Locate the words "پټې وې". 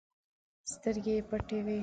1.29-1.77